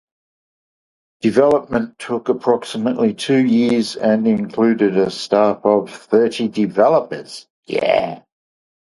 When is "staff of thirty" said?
5.11-6.47